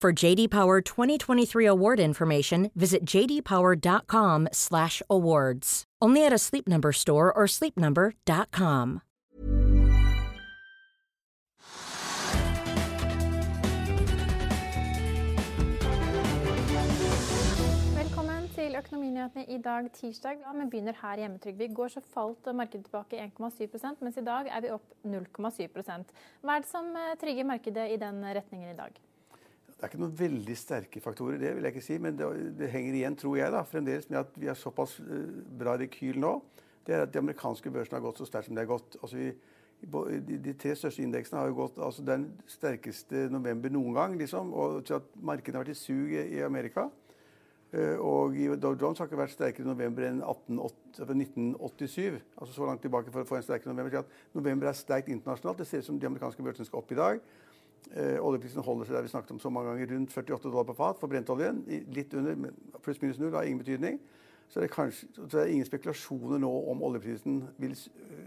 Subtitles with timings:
[0.00, 5.84] For JD Power 2023 award information, visit jdpower.com/awards.
[6.00, 9.00] Only at a Sleep Number store or sleepnumber.com.
[17.92, 20.36] Velkommen til Økonominyhetene i dag, tirsdag.
[20.54, 21.64] Vi begynner her hjemme, Trygve.
[21.64, 25.68] I går så falt markedet tilbake 1,7 mens i dag er vi opp 0,7
[26.40, 29.09] Hva er det som eh, trigger markedet i den retningen i dag?
[29.80, 31.96] Det er ikke noen veldig sterke faktorer, det vil jeg ikke si.
[32.04, 32.26] Men det,
[32.58, 36.20] det henger igjen, tror jeg, da, fremdeles med at vi har såpass uh, bra rekyl
[36.20, 36.34] nå.
[36.84, 38.98] Det er at de amerikanske børsene har gått så sterkt som de har gått.
[39.00, 39.30] Altså vi,
[39.80, 44.20] de, de, tre største indeksene har jo gått altså den sterkeste november noen gang.
[44.20, 46.90] liksom, og til at Markedet har vært i sug i, Amerika.
[47.72, 52.20] Uh, og Dow Jones har ikke vært sterkere i november enn 1987.
[52.36, 54.04] altså Så langt tilbake for å få en sterkere november.
[54.04, 55.64] at November er sterkt internasjonalt.
[55.64, 57.30] Det ser ut som de amerikanske børsene skal opp i dag.
[57.90, 60.76] Eh, oljeprisen holder seg der vi snakket om så mange ganger, rundt 48 dollar på
[60.78, 61.64] fat for brentoljen.
[61.94, 62.52] Litt under,
[62.84, 63.98] pluss minus null, har ingen betydning.
[64.50, 67.76] Så det, kanskje, så det er ingen spekulasjoner nå om oljeprisen vil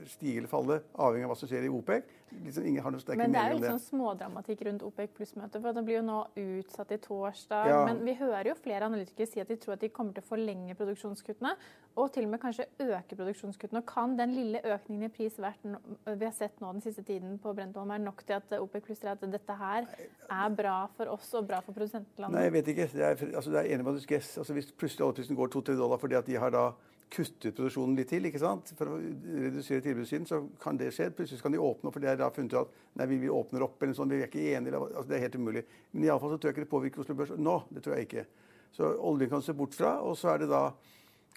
[0.07, 2.11] stige eller falle, avhengig av hva som skjer i OPEC.
[2.43, 5.61] Liksom ingen har noe sterke Men det er jo litt sånn smådramatikk rundt OPEC pluss-møtet.
[5.61, 7.69] for Det blir jo nå utsatt til torsdag.
[7.71, 7.79] Ja.
[7.87, 10.27] Men vi hører jo flere analytikere si at de tror at de kommer til å
[10.27, 11.53] forlenge produksjonskuttene.
[12.01, 13.83] Og til og med kanskje øke produksjonskuttene.
[13.83, 17.53] Og kan den lille økningen i pris vi har sett nå den siste tiden på
[17.55, 19.85] Brentholm, er nok til at OPEC pluss at dette her
[20.31, 22.37] er bra for oss og bra for produsentlandet?
[22.37, 22.89] Nei, jeg vet ikke.
[22.93, 24.37] Det er, altså, det er enig med guess.
[24.41, 26.71] Altså, hvis plutselig oljeprisen går 2-3 dollar fordi at de har da
[27.13, 28.71] kuttet produksjonen litt til ikke sant?
[28.77, 31.11] for å redusere tilbudssiden, så kan det skje.
[31.15, 33.29] Plutselig kan de åpne opp, for de har da funnet ut at nei, vi, vi
[33.33, 34.79] åpner opp, eller sånn, vi er ikke enige.
[34.79, 35.65] Altså, det er helt umulig.
[35.91, 37.59] Men iallfall så tror jeg ikke det påvirker Oslo Børs nå.
[37.73, 38.25] Det tror jeg ikke.
[38.73, 40.65] Så oljen kan se bort fra, og så er det da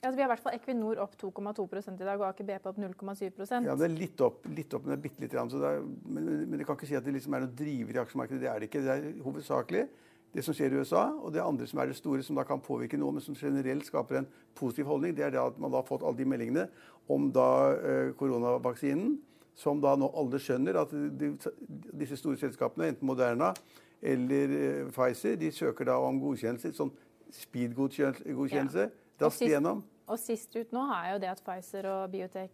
[0.04, 2.76] Altså, vi har i hvert fall Equinor opp 2,2 i dag, og Aker BP opp
[2.78, 5.78] 0,7% Ja, det er litt opp, litt opp men det er bitte lite grann.
[6.04, 8.42] Men, men det kan ikke si at det liksom er noe driver i aksjemarkedet.
[8.42, 8.82] Det er det ikke.
[8.84, 9.86] Det er hovedsakelig
[10.36, 12.60] det som skjer i USA, og det andre som er det store, som da kan
[12.60, 15.80] påvirke noe, men som generelt skaper en positiv holdning, det er det at man da
[15.80, 16.66] har fått alle de meldingene
[17.12, 19.16] om da eh, koronavaksinen,
[19.56, 21.32] som da nå alle skjønner at de,
[21.96, 23.54] disse store selskapene, enten Moderna
[24.04, 26.92] eller eh, Pfizer, de søker da om godkjennelse, sånn
[27.32, 29.24] speed-godkjennelse, ja.
[29.24, 29.80] raskt igjennom.
[30.06, 32.52] Og sist ut nå er jo det at Pfizer og Biotech,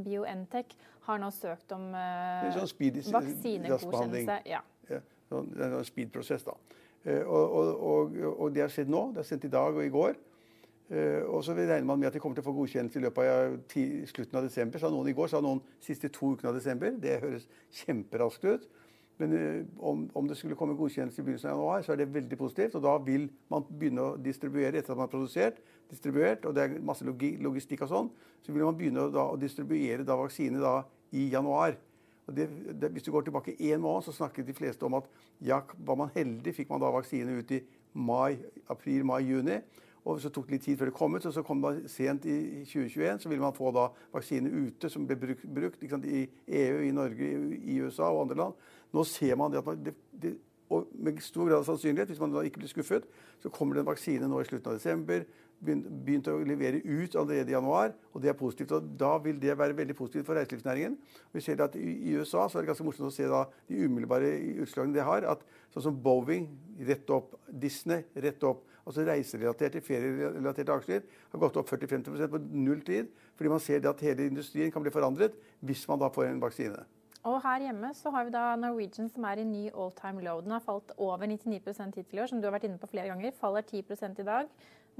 [0.00, 0.76] BioNTech
[1.08, 2.70] har nå søkt om uh, sånn
[3.18, 4.38] vaksinegodkjennelse.
[4.48, 4.62] Ja.
[4.88, 6.54] Ja, sånn, det er en speed-prosess, da.
[7.04, 9.06] Eh, og, og, og, det har skjedd nå.
[9.14, 10.18] Det har sendt i dag og i går.
[10.90, 13.30] Eh, og så regner man med at de kommer til å få godkjennelse i løpet
[13.30, 13.56] av
[14.10, 14.82] slutten av desember.
[14.82, 16.96] Sa noen i går, sa noen siste to ukene av desember.
[17.00, 17.48] Det høres
[17.82, 18.68] kjemperaskt ut.
[19.20, 22.10] Men eh, om, om, det skulle komme godkjennelse i begynnelsen av januar, så er det
[22.14, 22.76] veldig positivt.
[22.78, 25.60] Og da vil man begynne å distribuere etter at man har produsert,
[25.90, 28.10] distribuert, og det er masse logistikk og sånn.
[28.44, 30.80] Så vil man begynne å, da, å distribuere da, vaksine da,
[31.16, 31.76] i januar.
[32.36, 32.46] Det,
[32.80, 35.06] det, hvis du går tilbake én måned, så snakket de fleste om at
[35.42, 37.60] ja, var man heldig, fikk man da vaksine ut i
[37.94, 38.38] mai,
[38.70, 39.60] april, mai, juni.
[40.04, 42.24] Og så tok det litt tid før det kom ut, og så kom det sent
[42.24, 46.78] i 2021 så ville man få da vaksine ute som ble brukt, brukt i EU,
[46.86, 48.62] i Norge, i USA og andre land.
[48.96, 50.38] Nå ser man det at man, det, det,
[50.70, 53.06] og med stor grad av sannsynlighet, hvis man da ikke blir skuffet,
[53.42, 55.26] så kommer det en vaksine nå i slutten av desember
[55.60, 58.72] begynt å levere ut allerede i januar, og det er positivt.
[58.72, 60.96] og Da vil det være veldig positivt for reiselivsnæringen.
[61.32, 64.32] Vi ser at I USA så er det ganske morsomt å se de umiddelbare
[64.64, 65.24] utslagene det har.
[65.24, 66.48] at Sånn som Boeing,
[66.86, 67.36] rett opp.
[67.46, 68.64] Disney, rett opp.
[68.86, 73.12] Altså Reiserelaterte, ferierelaterte aksjer har gått opp 40-50 på null tid.
[73.36, 76.80] Fordi man ser at hele industrien kan bli forandret hvis man da får en vaksine.
[77.28, 80.40] Og her hjemme så har vi da Norwegian som er i ny all time low.
[80.40, 81.60] Den har falt over 99
[81.96, 83.34] hittil i år, som du har vært inne på flere ganger.
[83.36, 84.48] Faller 10 i dag.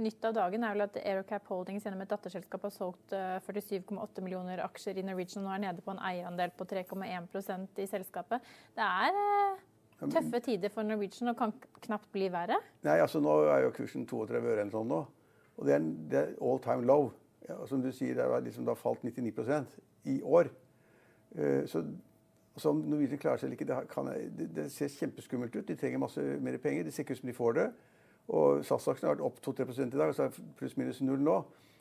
[0.00, 4.22] Nytt av dagen er vel at Aerocap Holdings gjennom et datterselskap har solgt 47,8 eh,
[4.24, 8.46] millioner aksjer i Norwegian og nå er nede på en eierandel på 3,1% i selskapet.
[8.76, 9.66] Det er, eh,
[10.00, 11.52] Tøffe tider for Norwegian og kan
[11.84, 12.56] knapt bli verre?
[12.86, 15.02] Nei, altså nå er jo kursen 32 øre eller sånn nå.
[15.60, 17.10] Og det er, det er all time low.
[17.48, 19.76] Ja, som du sier, det har liksom da falt 99%
[20.08, 20.48] i år.
[21.36, 21.66] Uh,
[22.50, 24.08] så altså, om Norwegian klarer seg eller ikke, det, kan,
[24.38, 25.68] det, det, ser kjempeskummelt ut.
[25.68, 26.84] De trenger masse mer penger.
[26.84, 27.66] Det ser ikke ut som de får det.
[28.34, 31.36] Og SAS-aksjen har vært opp 2-3% i dag, og så er pluss-minus null nå.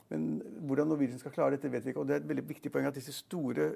[0.09, 0.27] Men
[0.69, 2.03] hvordan Norwegian skal klare dette, vet vi ikke.
[2.03, 3.71] Og det er et veldig viktig poeng at disse store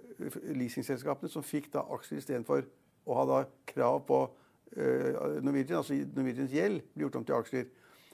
[0.54, 2.70] leasingselskapene som fikk da aksjer istedenfor
[3.10, 3.42] å ha da
[3.74, 5.10] krav på uh,
[5.42, 7.68] Norwegian, altså Norwegians gjeld, blir gjort om til aksjer.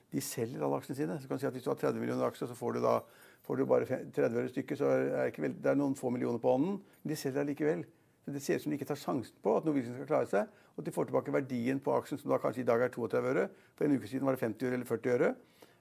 [0.10, 1.20] De selger alle aksjene sine.
[1.20, 2.98] Så kan du si at Hvis du har 30 millioner aksjer, så får du da
[3.44, 4.80] får du bare 30 øre stykket.
[4.80, 7.86] Så er det, vel, det er noen få millioner på hånden, men de selger allikevel.
[8.26, 10.48] Så Det ser ut som de ikke tar sjansen på at Norwegian skal klare seg.
[10.76, 13.32] Og at de får tilbake verdien på aksjen, som da kanskje i dag er 32
[13.34, 13.48] øre.
[13.76, 15.36] For en uke siden var det 50 øre eller 40 øre.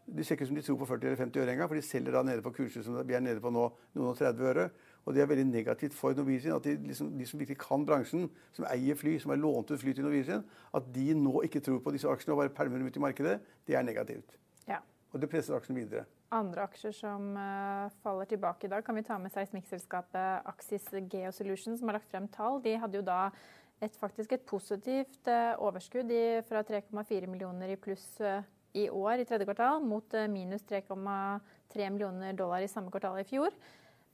[0.08, 1.82] De ser ikke ut som de tror på 40 eller 50 øre engang, for de
[1.84, 4.68] selger da nede på kurser som vi er nede på nå, noen og 30 øre.
[5.04, 8.30] Og det er veldig negativt for Norwegian at de, liksom, de, som virkelig kan bransjen,
[8.52, 10.44] som eier fly, som har lånt ut fly til Norwegian,
[10.74, 13.38] at de nå ikke tror på disse aksjene og bare pælmer dem ut i markedet,
[13.68, 14.36] det er negativt.
[14.68, 14.80] Ja.
[15.12, 16.04] Og det presser aksjen videre.
[16.34, 21.78] Andre aksjer som uh, faller tilbake i dag, kan vi ta med seismikkselskapet Axis Geosolution,
[21.78, 22.60] som har lagt frem tall.
[22.64, 23.30] De hadde jo da
[23.80, 26.12] et, faktisk et positivt uh, overskudd
[26.50, 28.42] fra 3,4 millioner i pluss uh,
[28.76, 33.26] i år i tredje kvartal, mot eh, minus 3,3 millioner dollar i samme kvartal i
[33.28, 33.54] fjor.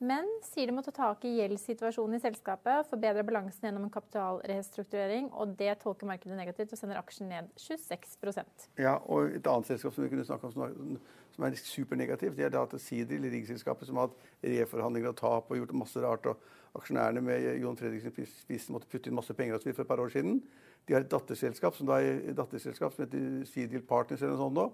[0.02, 5.28] Men sier de må ta tak i gjeldssituasjonen i selskapet, forbedre balansen gjennom en kapitalrestrukturering,
[5.32, 9.94] og det tolker markedet negativt og sender aksjen ned 26% Ja, og Et annet selskap
[9.94, 10.98] som vi kunne snakke om
[11.34, 15.58] som er supernegativt, det er Data Seadrill, riggselskapet som har hatt reforhandlinger og tap og
[15.58, 16.26] gjort masse rart.
[16.26, 20.10] og Aksjonærene med Jon Fredriksen spissen måtte putte inn masse penger for et par år
[20.14, 20.42] siden.
[20.86, 24.66] De har et datterselskap som, er, datterselskap som heter Sidil Partners eller noe sånt nå.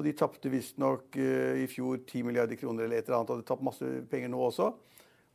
[0.00, 3.34] Og de tapte visstnok uh, i fjor 10 milliarder kroner eller et eller annet.
[3.34, 4.70] Og de tapt masse penger nå også.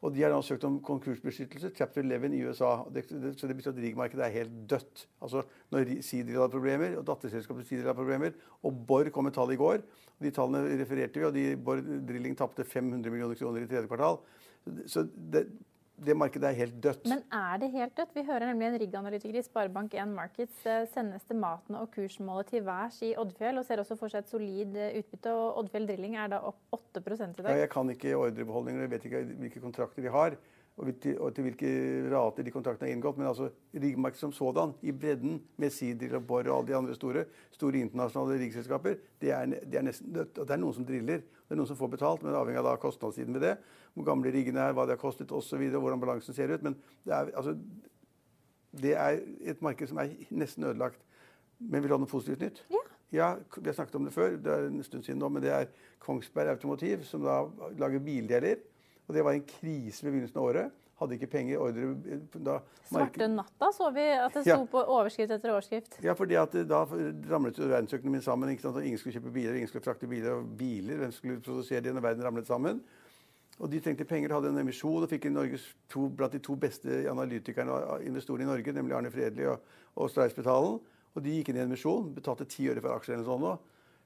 [0.06, 2.72] Og de har nå søkt om konkursbeskyttelse, chapter 11 i USA.
[2.94, 5.06] Det, det, så det betyr at rigmarkedet er helt dødt.
[5.24, 5.42] Altså
[5.74, 9.58] Når Sidril har problemer, og datterselskapet Sidril har problemer, og Borr kom med tall i
[9.60, 9.86] går,
[10.16, 13.90] og de tallene refererte vi, og de Borr Drilling tapte 500 millioner kroner i tredje
[13.90, 14.20] kvartal.
[14.92, 15.48] Så det,
[15.96, 17.06] det markedet er helt dødt.
[17.08, 18.16] Men er det helt dødt?
[18.16, 22.98] Vi hører nemlig en rigganalytiker i Sparebank1 Markets eh, sende estimatene og kursmålet til værs
[23.06, 25.32] i Oddfjell, og ser også for seg et solid eh, utbytte.
[25.32, 27.52] og Oddfjell Drilling er da opp 8% i dag.
[27.54, 30.38] Ja, jeg kan ikke ordrebeholdninger, jeg vet ikke hvilke kontrakter vi har
[30.78, 31.70] og til, og til hvilke
[32.12, 33.18] rater de kontraktene er inngått.
[33.20, 36.96] Men altså riggmarkedet som sådan, i bredden, med Seadrill og Borr og alle de andre
[36.98, 37.24] store,
[37.56, 39.32] store internasjonale riggselskaper, det
[39.72, 39.86] det
[40.36, 41.24] det er noen som driller.
[41.46, 43.56] Det er noen som får betalt, men avhengig av da kostnadssiden ved det.
[43.94, 46.64] Hvor gamle riggene er, hva de har kostet osv., hvordan balansen ser ut.
[46.64, 46.76] Men
[47.06, 47.56] det er, altså,
[48.76, 51.00] det er et marked som er nesten ødelagt.
[51.60, 52.66] Men vil du ha noe positivt nytt?
[52.70, 52.84] Ja.
[53.14, 55.52] Ja, Vi har snakket om det før, det er en stund siden nå, men det
[55.54, 55.68] er
[56.00, 57.46] Kongsberg Automotiv, som da
[57.78, 58.58] lager bildeler.
[59.06, 60.82] Og det var en krise ved begynnelsen av året.
[60.96, 61.60] Hadde ikke penger.
[61.60, 64.68] ordre da, Svarte natta så vi at det sto ja.
[64.72, 65.98] på overskrift etter overskrift.
[66.06, 66.38] Ja, fordi
[66.70, 68.54] da ramlet verdensøkonomien sammen.
[68.54, 68.80] Ikke sant?
[68.80, 70.40] Ingen skulle kjøpe biler, ingen skulle frakte biler.
[70.40, 72.80] Og biler, hvem skulle produsere de når verden ramlet sammen?
[73.60, 77.06] Og de trengte penger, hadde en emisjon og fikk Norges to, blant de to beste
[77.12, 79.64] analytikerne og investorene i Norge, nemlig Arne Fredli og,
[79.96, 80.82] og Streisbetalen.
[81.16, 83.54] Og de gikk inn i en emisjon, betalte ti øre for aksjer eller sånn nå.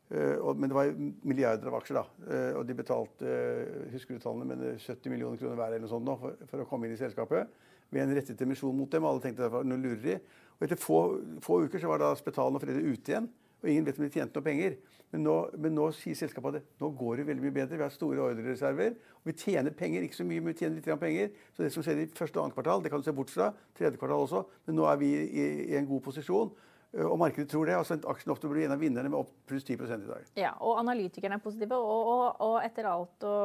[0.10, 2.06] Uh, men det var milliarder av aksjer, da.
[2.26, 5.92] Uh, og de betalte uh, husker du tallene, men 70 millioner kroner hver eller noe
[5.92, 7.52] sånt nå, for, for, å komme inn i selskapet.
[7.94, 9.06] Ved en rettet emisjon mot dem.
[9.06, 10.18] Alle tenkte det var noe lureri.
[10.58, 11.00] Og etter få,
[11.46, 13.30] få, uker så var da Spetalen og Fredrik ute igjen.
[13.60, 14.78] Og ingen vet om de tjente noe penger.
[15.10, 17.80] Men nå, men nå, sier selskapet at nå går det veldig mye bedre.
[17.80, 18.96] Vi har store ordrereserver.
[19.20, 20.06] Og vi tjener penger.
[20.06, 21.34] Ikke så mye, men vi tjener litt penger.
[21.56, 23.50] Så det som skjer i første og annet kvartal, det kan du se bort fra.
[23.78, 24.44] Tredje kvartal også.
[24.70, 26.54] Men nå er vi i, i en god posisjon.
[26.98, 27.76] Eh, og markedet tror det.
[27.78, 30.32] altså Aksjen ofte blir en av vinnerne med opp pluss 10% i dag.
[30.40, 33.36] Ja, og Analytikerne er positive, og, og, og etter alt å,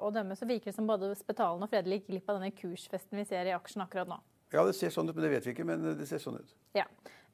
[0.00, 3.20] å, dømme så virker det som både Spetalen og Fredelig gikk glipp av denne kursfesten
[3.20, 4.20] vi ser i aksjen akkurat nå.
[4.54, 5.66] Ja, det ser sånn ut, men det vet vi ikke.
[5.66, 6.52] Men det ser sånn ut.
[6.76, 6.86] Ja.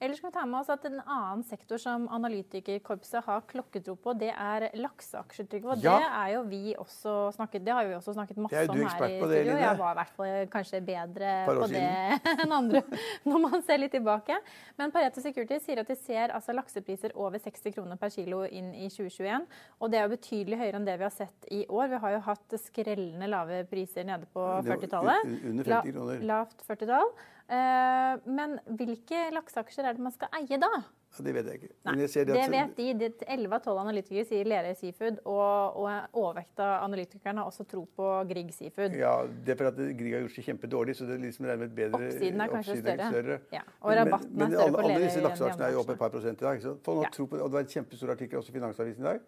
[0.03, 4.15] Ellers skal vi ta med oss at En annen sektor som analytikerkorpset har klokketro på,
[4.19, 5.47] det er lakseaksjer.
[5.83, 5.95] Ja.
[6.01, 9.19] det er jo vi også snakket, det har vi også snakket masse om her i
[9.21, 9.57] studio.
[9.63, 11.85] Jeg var i hvert fall kanskje bedre på det
[12.43, 12.83] enn andre
[13.29, 14.39] når man ser litt tilbake.
[14.81, 18.73] Men Pareto Security sier at de ser altså, laksepriser over 60 kroner per kilo inn
[18.75, 19.47] i 2021.
[19.79, 21.93] Og det er jo betydelig høyere enn det vi har sett i år.
[21.95, 25.31] Vi har jo hatt skrellende lave priser nede på 40-tallet.
[25.53, 26.27] Under 50 kroner.
[26.33, 27.15] lavt 40-tall.
[27.51, 30.71] Eh, men hvilke lakseaksjer er det man skal eie da?
[31.13, 31.71] Ja, det vet jeg ikke.
[31.85, 33.09] Nei, det, det, vet de.
[33.35, 37.83] 11 av 12 analytikere sier Lerøy Seafood, og, og overvekt av analytikerne har også tro
[37.99, 38.97] på Grieg Seafood.
[38.97, 41.77] Ja, det er for at Grieg har gjort seg kjempedårlig, så det er liksom et
[41.77, 43.11] bedre Oppsiden er kanskje større.
[43.11, 43.39] Er større.
[43.53, 44.97] Ja, og rabatten men, men, er større på Lerøy.
[44.97, 46.65] Alle disse lakseaksjene er jo oppe et par prosent i dag.
[46.65, 47.13] Så folk ja.
[47.19, 49.23] tro på, og Det var en kjempestor artikkel også i Finansavisen i dag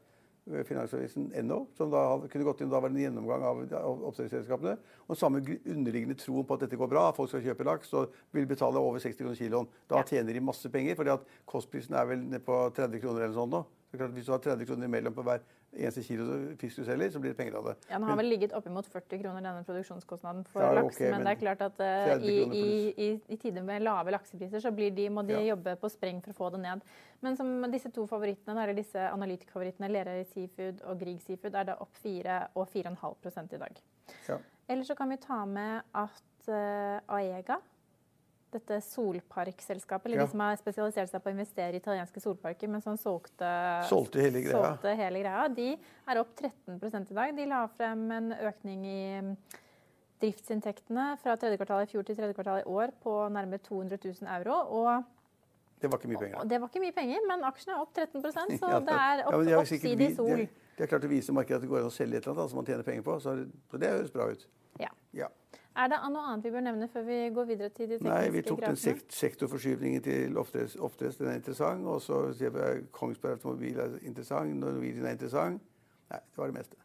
[0.45, 3.63] Finansavisen.no, som da kunne gått inn da var det en gjennomgang av,
[4.11, 4.75] oppdrettsselskapene.
[5.09, 8.13] Og samme underliggende troen på at dette går bra, at folk skal kjøpe laks og
[8.37, 9.71] vil betale over 60 kroner kiloen.
[9.89, 13.39] Da tjener de masse penger, fordi at kostprisen er vel nede på 30 kroner eller
[13.39, 13.63] sånn nå.
[13.95, 15.43] Hvis du har 30 kroner imellom på hver
[15.75, 16.27] eneste kilo
[16.61, 17.75] fisk du selger, så blir det penger av det.
[17.89, 20.97] Ja, Den har vel ligget oppimot 40 kroner, denne produksjonskostnaden for ja, laks.
[20.97, 22.65] Okay, men, men, det er klart at uh, i, i,
[23.07, 25.43] i, i, tider med lave laksepriser, så de, må de ja.
[25.55, 26.87] jobbe på spreng for å få det ned.
[27.25, 31.79] Men som disse to favorittene, eller disse analytikfavorittene, Lerøy Seafood og Grieg Seafood, er det
[31.83, 33.85] opp 4 og 4,5 i dag.
[34.29, 34.41] Ja.
[34.69, 37.61] Eller så kan vi ta med at uh, Aega
[38.55, 40.27] dette solparkselskapet, eller ja.
[40.27, 43.51] de som har spesialisert seg på å investere i italienske solparker, men som solgte,
[43.91, 44.55] solgte, hele, greia.
[44.57, 47.35] solgte hele greia, de er opp 13 i dag.
[47.37, 49.35] De la frem en økning i mm,
[50.25, 54.31] driftsinntektene fra tredje kvartal i fjor til tredje kvartal i år på nærmere 200 000
[54.39, 54.63] euro.
[54.81, 55.11] og
[55.85, 56.45] det var ikke mye penger.
[56.49, 59.35] Det var ikke mye penger, men aksjene er opp 13% så ja, det er opp,
[59.45, 60.47] ja, oppside i sol.
[60.75, 62.53] De har klart å vise markedet at det går an å selge et eller annet
[62.55, 63.19] som man tjener penger på.
[63.21, 63.35] Så
[63.79, 64.47] det høres bra ut.
[64.81, 64.89] Ja.
[65.15, 65.29] ja.
[65.75, 68.31] Er det noe annet vi bør nevne før vi går videre til de tekniske grafene?
[68.31, 68.77] Nei, vi tok grafene?
[68.77, 71.19] den sekt sektorforskyvningen til oppdrett.
[71.19, 71.87] Den er interessant.
[71.91, 74.55] Og så ser vi Kongsberg Automobil er interessant.
[74.61, 75.63] Norwegian er interessant.
[76.13, 76.79] Nei, det var det meste.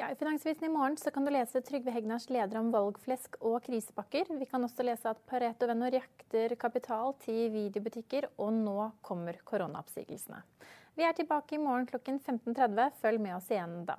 [0.00, 3.58] Ja, I Finansvisen i morgen så kan du lese Trygve Hegnars leder om valgflesk og
[3.66, 4.30] krisepakker.
[4.32, 10.40] Vi kan også lese at Pareto Venno jakter kapital til videobutikker, og nå kommer koronaoppsigelsene.
[10.96, 12.96] Vi er tilbake i morgen klokken 15.30.
[13.04, 13.98] Følg med oss igjen da.